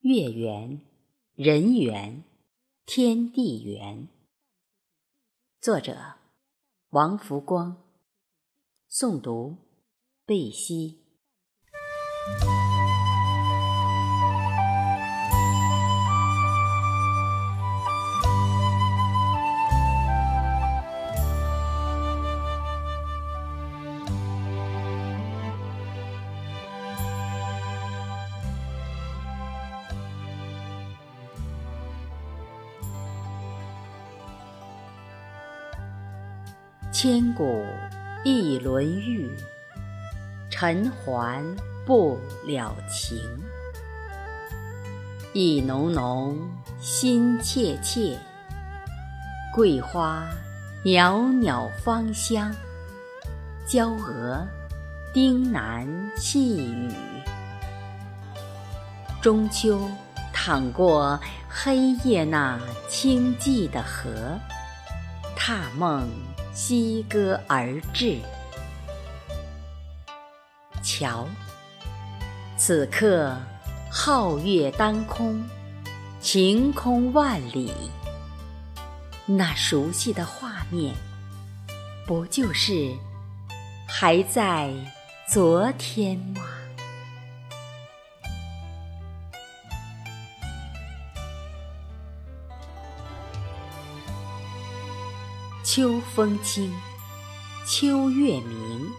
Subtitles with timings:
[0.00, 0.82] 月圆，
[1.34, 2.22] 人圆，
[2.84, 4.08] 天地圆。
[5.60, 6.14] 作者：
[6.90, 7.82] 王福光。
[8.88, 9.56] 诵读：
[10.24, 11.00] 贝西。
[36.98, 37.62] 千古
[38.24, 39.30] 一轮玉，
[40.48, 41.44] 尘寰
[41.84, 43.18] 不了情。
[45.34, 46.38] 意浓浓，
[46.80, 48.18] 心切切，
[49.54, 50.26] 桂花
[50.84, 52.50] 袅袅芳香，
[53.66, 54.42] 娇娥
[55.12, 56.90] 丁难细语。
[59.20, 59.86] 中秋
[60.32, 64.08] 淌过黑夜那清寂的河，
[65.36, 66.08] 踏梦。
[66.56, 68.16] 西歌而至，
[70.82, 71.28] 瞧，
[72.56, 73.36] 此刻
[73.92, 75.46] 皓月当空，
[76.18, 77.70] 晴空万里。
[79.26, 80.94] 那熟悉的画面，
[82.06, 82.90] 不就是
[83.86, 84.72] 还在
[85.28, 86.40] 昨天吗？
[95.76, 96.72] 秋风清，
[97.66, 98.90] 秋月明。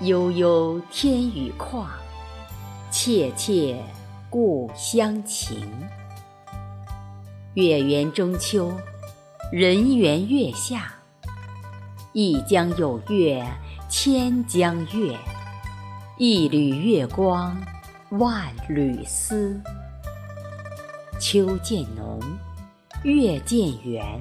[0.00, 1.84] 悠悠天宇旷，
[2.90, 3.78] 切切
[4.30, 5.68] 故乡情。
[7.52, 8.72] 月圆中秋，
[9.52, 10.94] 人圆月下。
[12.14, 13.46] 一江有月
[13.90, 15.14] 千江月，
[16.16, 17.54] 一缕月光
[18.12, 19.60] 万缕丝。
[21.20, 22.18] 秋渐浓，
[23.02, 24.18] 月渐圆。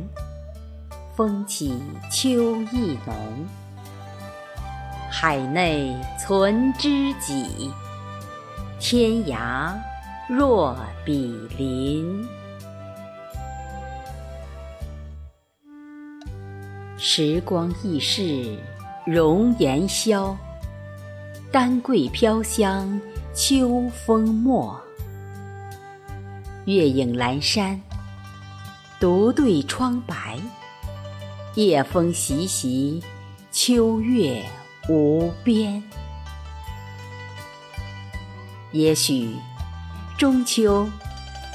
[1.16, 1.80] 风起
[2.12, 3.16] 秋意浓，
[5.12, 7.72] 海内存知己，
[8.80, 9.72] 天涯
[10.28, 10.76] 若
[11.06, 12.28] 比邻。
[16.98, 18.58] 时光易逝，
[19.06, 20.36] 容颜消，
[21.52, 23.00] 丹桂飘香
[23.36, 24.76] 秋风没。
[26.66, 27.80] 月影阑珊，
[29.00, 30.40] 独对窗白。
[31.56, 33.00] 夜风习习，
[33.52, 34.44] 秋月
[34.90, 35.84] 无边。
[38.72, 39.36] 也许
[40.18, 40.90] 中秋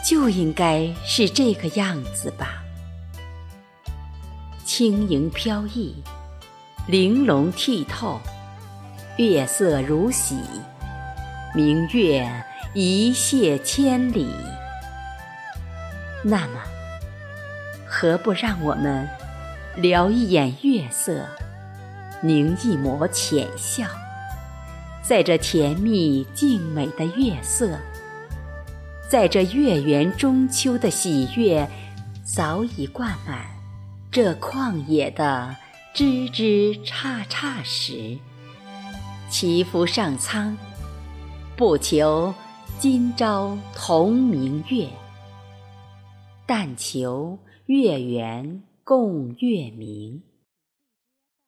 [0.04, 2.62] 就应该是这个样子吧。
[4.64, 5.92] 轻盈飘逸，
[6.86, 8.20] 玲珑剔透，
[9.16, 10.36] 月色如洗，
[11.56, 12.24] 明月
[12.72, 14.30] 一泻千里。
[16.22, 16.62] 那么，
[17.84, 19.08] 何不让我们？
[19.80, 21.24] 撩一眼月色，
[22.20, 23.86] 凝一抹浅笑，
[25.02, 27.78] 在这甜蜜静美的月色，
[29.08, 31.64] 在这月圆中秋的喜悦
[32.24, 33.46] 早已挂满
[34.10, 35.54] 这旷野的
[35.94, 38.18] 枝枝杈杈时，
[39.30, 40.56] 祈福上苍，
[41.56, 42.34] 不求
[42.80, 44.88] 今朝同明月，
[46.46, 48.60] 但求月圆。
[48.88, 50.22] 共月明，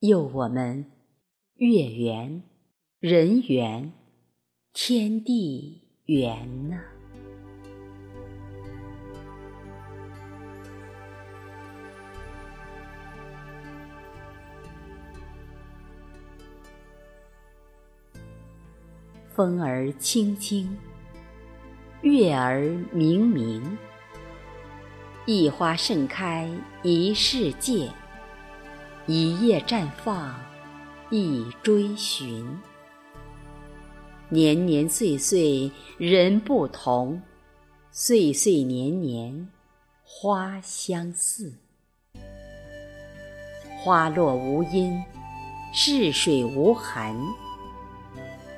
[0.00, 0.84] 佑我们
[1.54, 2.42] 月圆
[2.98, 3.94] 人圆
[4.74, 6.78] 天地圆呢。
[19.30, 20.76] 风儿轻轻，
[22.02, 22.60] 月儿
[22.92, 23.78] 明明。
[25.32, 26.50] 一花盛开
[26.82, 27.88] 一世界，
[29.06, 30.34] 一叶绽放
[31.08, 32.44] 一追寻。
[34.28, 37.22] 年年岁岁人不同，
[37.92, 39.48] 岁岁年年
[40.02, 41.54] 花相似。
[43.78, 45.00] 花落无音，
[45.72, 47.16] 逝水无痕。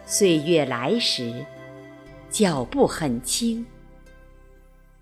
[0.07, 1.45] 岁月来时，
[2.31, 3.67] 脚步很轻，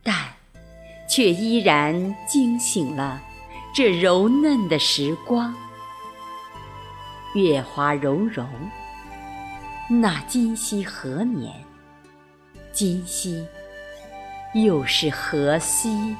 [0.02, 0.39] 但。
[1.10, 3.20] 却依然惊醒了
[3.74, 5.52] 这柔嫩的时光。
[7.34, 8.48] 月华融融，
[9.88, 11.52] 那今夕何年？
[12.70, 13.44] 今夕
[14.54, 16.14] 又是何夕？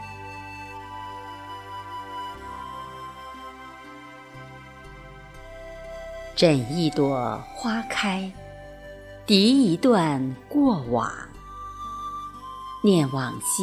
[6.34, 8.32] 枕一朵花开，
[9.25, 11.12] 涤一段过往。
[12.82, 13.62] 念往昔，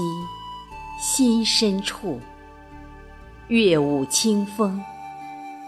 [0.98, 2.20] 心深处。
[3.50, 4.84] 月舞清风，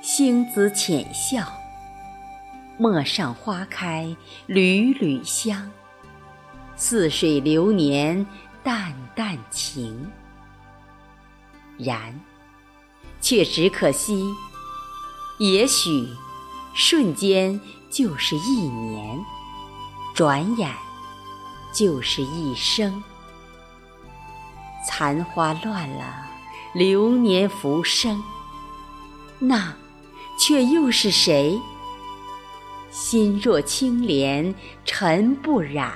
[0.02, 1.46] 星子浅笑。
[2.78, 4.16] 陌上花开
[4.48, 5.70] 缕缕香，
[6.76, 8.26] 似水流年
[8.64, 10.10] 淡淡情。
[11.78, 12.20] 然，
[13.22, 14.24] 却只可惜，
[15.40, 16.08] 也许
[16.74, 17.60] 瞬间
[17.92, 19.20] 就是一年，
[20.16, 20.74] 转眼
[21.72, 23.02] 就是一生。
[24.88, 26.26] 残花乱了，
[26.74, 28.24] 流年浮生，
[29.40, 29.74] 那
[30.40, 31.60] 却又是谁？
[32.92, 34.54] 心若清莲
[34.84, 35.94] 尘不染，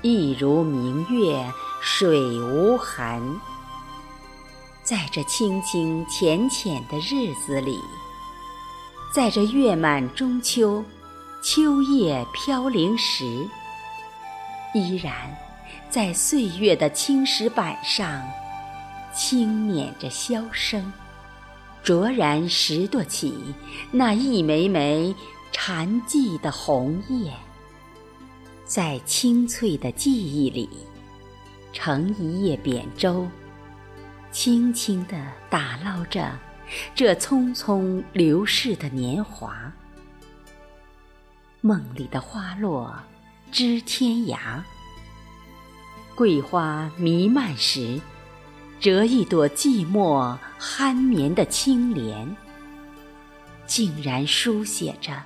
[0.00, 1.44] 一如明月
[1.80, 3.20] 水无痕。
[4.84, 7.80] 在这清清浅浅的日子里，
[9.14, 10.84] 在这月满中秋、
[11.42, 13.24] 秋叶飘零时，
[14.74, 15.12] 依然
[15.92, 18.26] 在岁月的青石板上
[19.14, 20.90] 轻捻着箫声，
[21.82, 23.54] 卓然拾掇起
[23.90, 25.14] 那一枚枚。
[25.54, 27.30] 禅寂的红叶，
[28.64, 30.66] 在清脆的记忆里，
[31.74, 33.28] 乘一叶扁舟，
[34.30, 35.14] 轻轻地
[35.50, 36.32] 打捞着
[36.94, 39.70] 这匆匆流逝的年华。
[41.60, 42.94] 梦里的花落
[43.52, 44.62] 知天涯，
[46.14, 47.98] 桂花弥漫时，
[48.78, 52.36] 折一朵寂寞酣眠的青莲，
[53.66, 55.22] 竟然书写着。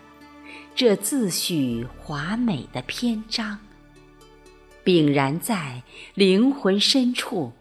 [0.77, 3.59] 这自诩华美的篇章，
[4.85, 5.83] 秉然在
[6.15, 7.53] 灵魂深处，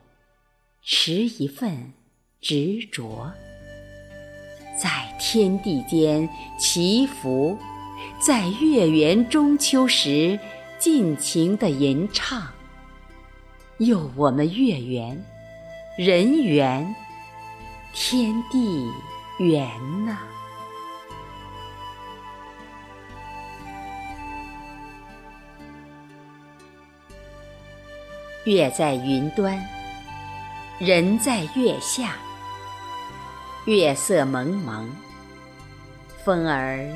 [0.83, 1.93] 持一份
[2.41, 3.31] 执着，
[4.77, 6.29] 在天地间
[6.59, 7.57] 祈福，
[8.19, 10.37] 在月圆中秋时
[10.77, 12.54] 尽情的吟唱。
[13.79, 15.21] 佑我们月圆，
[15.97, 16.95] 人圆，
[17.93, 18.89] 天地
[19.37, 19.67] 圆
[20.05, 20.17] 呐！
[28.45, 29.61] 月在云端，
[30.79, 32.15] 人在月下。
[33.65, 34.89] 月色蒙蒙，
[36.23, 36.89] 风儿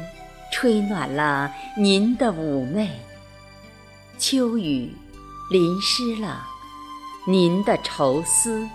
[0.53, 2.89] 吹暖了您的妩媚，
[4.17, 4.95] 秋雨
[5.51, 6.47] 淋湿了
[7.31, 8.67] 您的愁思。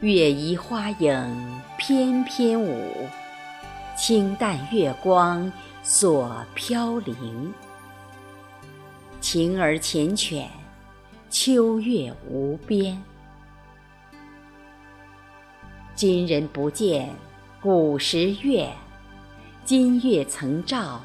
[0.00, 3.08] 月移花影翩翩舞，
[3.96, 5.52] 清淡月光
[5.82, 7.52] 所飘零。
[9.20, 10.46] 情儿缱绻。
[11.28, 13.02] 秋月无边，
[15.96, 17.12] 今人不见
[17.60, 18.72] 古时月，
[19.64, 21.00] 今月曾照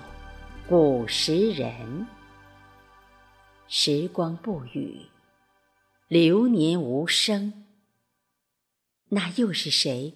[0.69, 2.05] 古时人。
[3.67, 5.01] 时光不语，
[6.13, 7.65] 流年无声。
[9.09, 10.13] 那又是谁，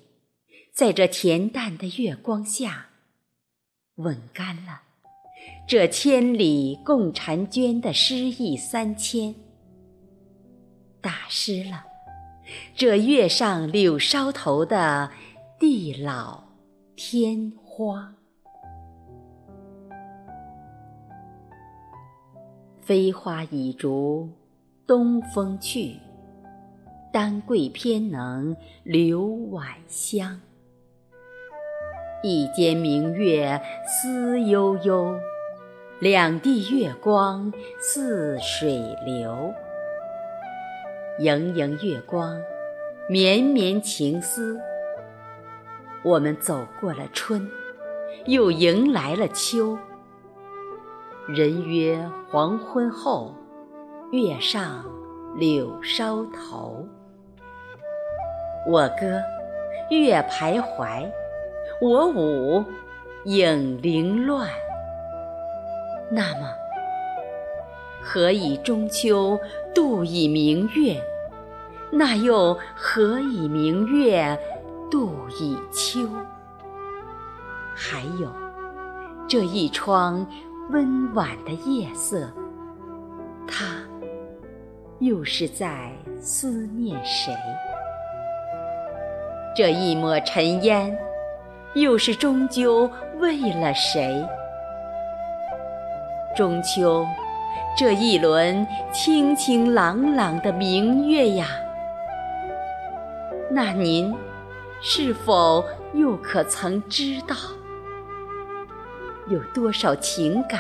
[0.71, 2.89] 在这恬淡的月光下，
[3.95, 4.83] 吻干了
[5.67, 9.33] 这千里共婵娟的诗意三千？
[11.01, 11.83] 打湿了
[12.75, 15.11] 这月上柳梢头的
[15.59, 16.43] 地老
[16.95, 18.13] 天荒。
[22.81, 24.29] 飞花已逐
[24.87, 25.97] 东风去，
[27.11, 30.39] 丹桂偏能留晚香。
[32.23, 35.13] 一间明月思悠悠，
[35.99, 37.51] 两地月光
[37.81, 39.53] 似水流。
[41.19, 42.39] 盈盈月光，
[43.09, 44.57] 绵绵情思。
[46.01, 47.45] 我们走过了春，
[48.25, 49.77] 又迎来了秋。
[51.27, 53.35] 人约黄昏后，
[54.11, 54.85] 月上
[55.35, 56.87] 柳梢头。
[58.65, 59.21] 我歌
[59.89, 61.05] 月徘徊，
[61.81, 62.63] 我舞
[63.25, 64.47] 影零乱。
[66.09, 66.47] 那么。
[68.01, 69.37] 何以中秋
[69.75, 71.01] 度以明月？
[71.91, 74.39] 那又何以明月
[74.89, 76.07] 度以秋？
[77.75, 78.31] 还有
[79.27, 80.25] 这一窗
[80.69, 82.31] 温婉的夜色，
[84.99, 87.31] 又是在思念谁？
[89.55, 90.97] 这一抹尘烟，
[91.75, 92.89] 又是终究
[93.19, 94.25] 为了谁？
[96.35, 97.05] 中秋。
[97.75, 101.45] 这一轮清清朗朗的明月呀，
[103.51, 104.15] 那您
[104.81, 105.63] 是否
[105.93, 107.35] 又可曾知道，
[109.27, 110.59] 有多少情感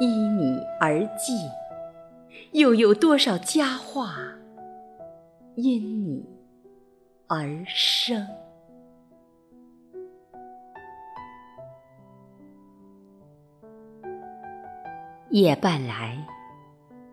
[0.00, 1.48] 依你而寄，
[2.52, 4.14] 又有多少佳话
[5.54, 6.24] 因你
[7.26, 8.26] 而生？
[15.30, 16.26] 夜半来，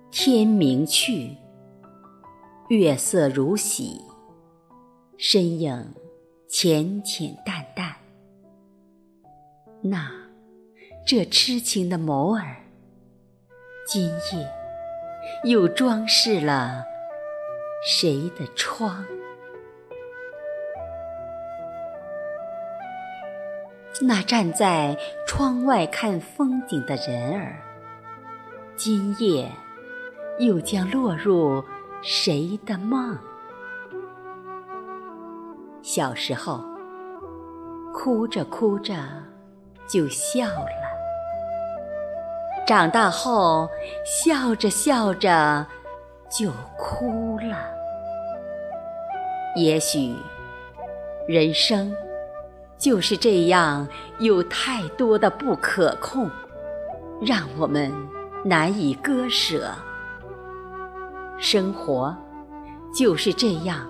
[0.09, 1.35] 天明去，
[2.69, 4.01] 月色如洗，
[5.17, 5.93] 身影
[6.47, 7.93] 浅浅淡淡。
[9.81, 10.09] 那
[11.05, 12.55] 这痴情的眸儿，
[13.85, 14.64] 今夜
[15.43, 16.83] 又装饰了
[17.85, 19.05] 谁的窗？
[24.01, 27.55] 那站在窗外看风景的人儿。
[28.75, 29.49] 今夜
[30.37, 31.63] 又将落入
[32.01, 33.17] 谁的梦？
[35.81, 36.61] 小时候，
[37.93, 38.95] 哭着哭着
[39.87, 40.84] 就笑了；
[42.65, 43.69] 长大后，
[44.03, 45.65] 笑着笑着
[46.29, 47.57] 就哭了。
[49.55, 50.15] 也许，
[51.27, 51.95] 人生
[52.77, 53.87] 就是这样，
[54.19, 56.29] 有太多的不可控，
[57.21, 57.91] 让我们。
[58.47, 59.71] 难以割舍，
[61.39, 62.15] 生活
[62.95, 63.89] 就是这样，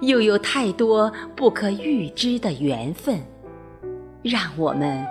[0.00, 3.20] 又有太多不可预知的缘分，
[4.22, 5.06] 让我们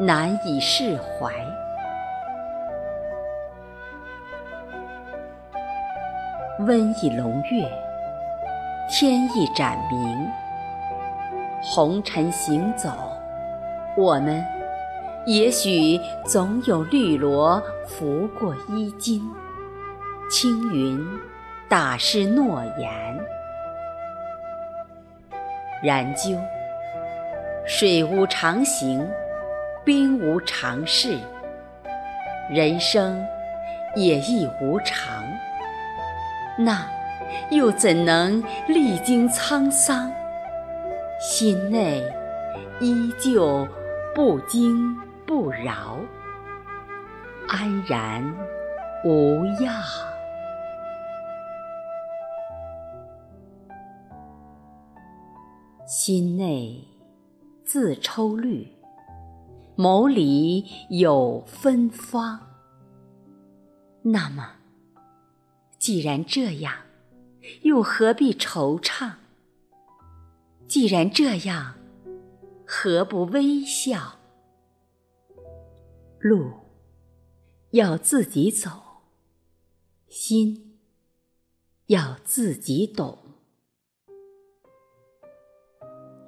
[0.00, 1.30] 难以释怀。
[6.60, 7.70] 温一笼月，
[8.90, 10.26] 天一盏明，
[11.62, 12.88] 红尘行走，
[13.94, 14.42] 我们。
[15.26, 19.20] 也许总有绿萝拂过衣襟，
[20.30, 20.98] 青云
[21.68, 23.20] 打湿诺言。
[25.82, 26.38] 然究，
[27.66, 29.06] 水无常形，
[29.84, 31.18] 冰无常势，
[32.48, 33.22] 人生
[33.94, 35.22] 也亦无常。
[36.58, 36.86] 那
[37.50, 40.10] 又怎能历经沧桑，
[41.20, 42.02] 心内
[42.80, 43.66] 依旧
[44.14, 44.96] 不惊？
[45.26, 45.98] 不扰，
[47.48, 48.24] 安然
[49.04, 49.82] 无恙。
[55.84, 56.80] 心内
[57.64, 58.66] 自抽绿，
[59.76, 62.38] 眸里有芬芳。
[64.02, 64.48] 那么，
[65.86, 66.74] 既然这样，
[67.62, 69.12] 又何必惆怅？
[70.66, 71.76] 既然这样，
[72.66, 74.18] 何不微笑？
[76.18, 76.50] 路
[77.70, 78.68] 要自己走，
[80.08, 80.76] 心
[81.86, 83.16] 要自己懂。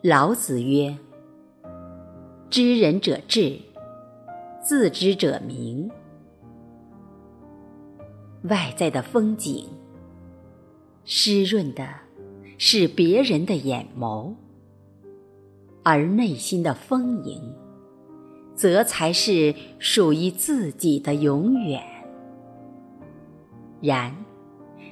[0.04, 0.96] 老子曰
[2.48, 3.60] ：“知人者智，
[4.62, 5.90] 自知者明。”
[8.48, 9.68] 外在的风景，
[11.04, 11.88] 湿润的
[12.58, 14.34] 是别人的眼眸，
[15.82, 17.40] 而内心的丰盈。
[18.58, 21.80] 则才是属于自己的永远。
[23.80, 24.12] 然，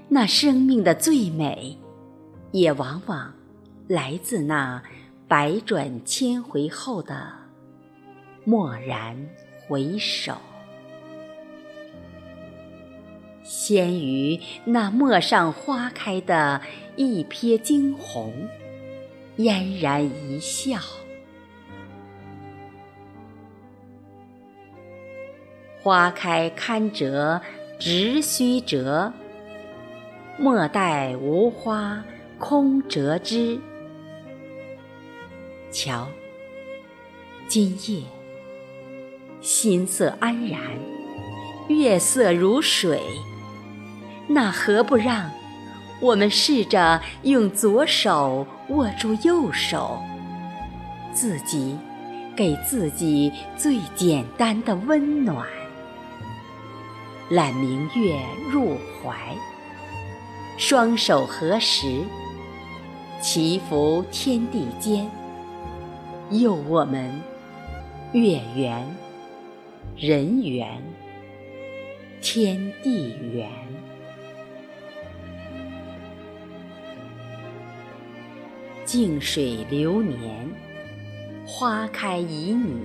[0.08, 1.76] 那生命的最美，
[2.52, 3.34] 也往往
[3.88, 4.80] 来自那
[5.26, 7.32] 百转千回后的
[8.44, 9.16] 蓦然
[9.66, 10.34] 回首。
[13.46, 16.60] 先于那陌上花开的
[16.96, 18.48] 一瞥惊鸿，
[19.36, 20.80] 嫣然一笑。
[25.80, 27.40] 花开堪折
[27.78, 29.12] 直须折，
[30.36, 32.04] 莫待无花
[32.38, 33.60] 空折枝。
[35.70, 36.08] 瞧，
[37.46, 38.02] 今夜
[39.40, 40.60] 心色安然，
[41.68, 43.00] 月色如水，
[44.28, 45.30] 那何不让
[46.00, 49.98] 我们试着用左手握住右手，
[51.12, 51.78] 自己
[52.36, 55.46] 给自己最简单的温暖。
[57.30, 59.16] 揽明月入怀，
[60.58, 62.02] 双手合十，
[63.20, 65.08] 祈福天地间，
[66.30, 67.10] 佑我们
[68.12, 68.86] 月圆、
[69.96, 70.82] 人圆、
[72.20, 73.48] 天地圆。
[78.86, 80.48] 静水流年，
[81.44, 82.78] 花开旖旎，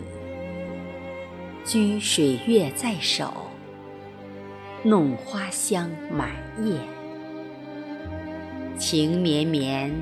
[1.64, 3.32] 掬水月在手。
[4.82, 6.32] 弄花香满
[6.66, 6.76] 叶，
[8.80, 9.94] 情绵绵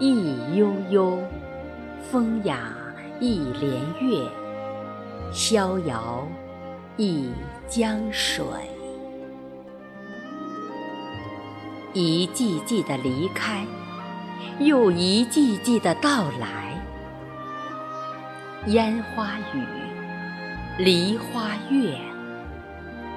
[0.00, 1.22] 意悠悠，
[2.10, 2.74] 风雅
[3.20, 4.28] 一帘月，
[5.32, 6.26] 逍遥
[6.96, 7.30] 一
[7.68, 8.44] 江水。
[11.92, 13.64] 一季季的离开，
[14.58, 16.72] 又一季季的到来。
[18.66, 19.62] 烟花雨，
[20.78, 21.98] 梨花月，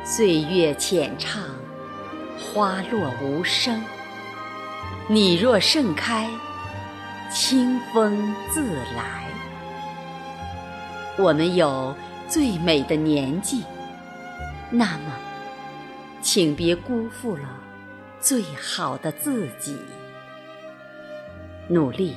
[0.03, 1.41] 岁月浅唱，
[2.37, 3.81] 花落无声。
[5.07, 6.29] 你若盛开，
[7.31, 9.25] 清风自来。
[11.17, 11.95] 我们有
[12.27, 13.63] 最美的年纪，
[14.69, 15.13] 那么，
[16.21, 17.57] 请别辜负了
[18.19, 19.77] 最好的自己。
[21.69, 22.13] 努力，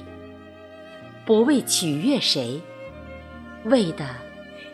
[1.25, 2.61] 不为取悦谁，
[3.65, 4.07] 为的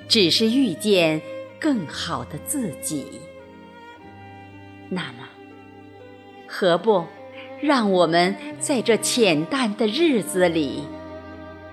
[0.09, 1.21] 只是遇见
[1.61, 3.21] 更好的自己。
[4.88, 5.28] 那么，
[6.47, 7.04] 何不
[7.61, 10.85] 让我们在这浅淡的日子里，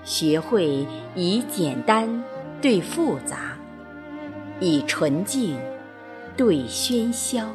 [0.04, 2.22] 学会以简单。
[2.62, 3.58] 对复杂，
[4.58, 5.58] 以纯净
[6.34, 7.54] 对喧嚣，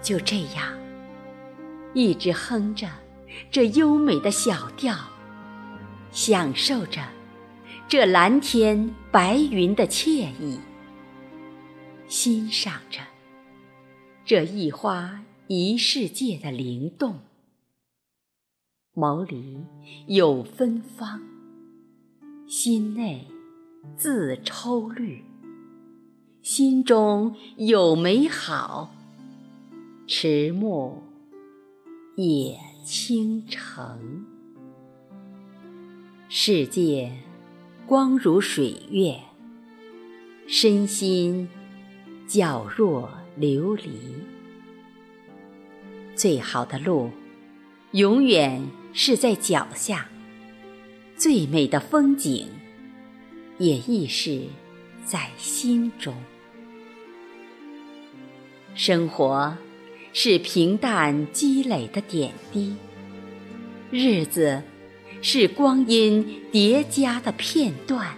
[0.00, 0.72] 就这样，
[1.92, 2.88] 一直哼着
[3.50, 4.94] 这优美的小调，
[6.10, 7.02] 享受着
[7.88, 10.58] 这蓝天白云的惬意，
[12.08, 13.00] 欣赏着
[14.24, 17.20] 这一花一世界的灵动，
[18.94, 19.58] 眸里
[20.06, 21.20] 有芬芳，
[22.46, 23.26] 心内。
[23.98, 25.22] 自抽绿，
[26.40, 28.94] 心中有美好，
[30.06, 31.02] 迟暮
[32.16, 34.26] 也倾城。
[36.28, 37.10] 世界
[37.86, 39.18] 光如水月，
[40.46, 41.48] 身心
[42.28, 43.08] 皎若
[43.40, 43.88] 琉璃。
[46.14, 47.10] 最好的路，
[47.92, 48.62] 永远
[48.92, 50.04] 是在脚下；
[51.16, 52.46] 最美的风景。
[53.56, 54.42] 也亦是
[55.06, 56.12] 在心中。
[58.74, 59.56] 生活
[60.16, 62.76] 是平淡积累的点滴，
[63.90, 64.62] 日子
[65.20, 68.14] 是光阴叠加的片段。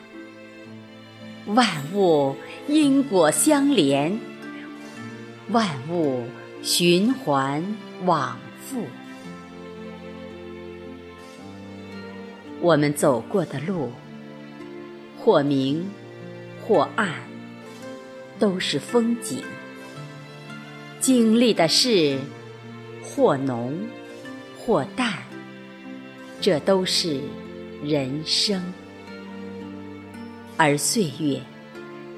[1.47, 2.37] 万物
[2.68, 4.20] 因果相连，
[5.49, 6.25] 万物
[6.62, 7.64] 循环
[8.05, 8.85] 往复。
[12.61, 13.90] 我们走过的路。
[15.18, 15.90] 或明，
[16.62, 17.14] 或暗，
[18.38, 19.38] 都是风景；
[21.07, 22.19] 经历的事，
[23.01, 23.79] 或浓，
[24.59, 25.23] 或淡，
[26.40, 27.21] 这都是
[27.81, 28.61] 人生。
[30.57, 31.40] 而岁月，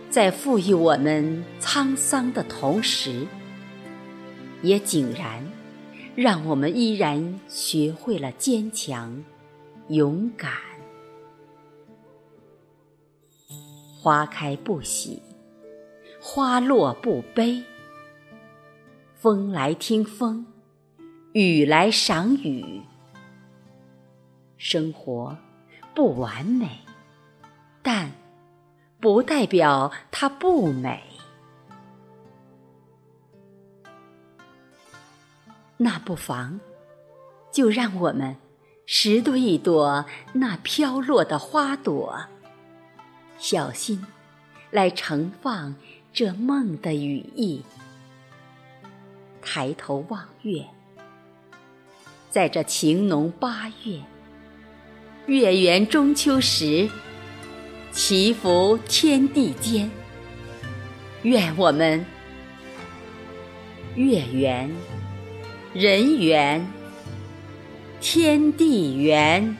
[0.08, 3.26] 在赋予我们沧桑的同时，
[4.62, 5.46] 也井然
[6.16, 9.22] 让我们依然学会了坚强、
[9.88, 10.50] 勇敢。
[14.00, 15.20] 花开不喜，
[16.18, 17.62] 花落不悲。
[19.20, 20.46] 风来听风，
[21.32, 22.82] 雨来赏雨。
[24.56, 25.36] 生活
[25.92, 26.82] 不完美，
[27.82, 28.12] 但
[29.00, 31.02] 不代表它不美。
[35.78, 36.60] 那不妨，
[37.50, 38.36] 就让我们
[38.86, 40.04] 拾掇一朵
[40.34, 42.20] 那飘落的花朵。
[43.36, 44.06] 小心，
[44.70, 45.74] 来盛放
[46.12, 47.64] 这梦的羽翼。
[49.42, 50.64] 抬头望月，
[52.30, 54.00] 在这晴浓八月，
[55.26, 56.88] 月圆中秋时，
[57.92, 59.90] 祈福天地间。
[61.22, 62.04] 愿我们
[63.96, 64.70] 月圆
[65.74, 66.64] 人圆，
[68.00, 69.56] 天地圆。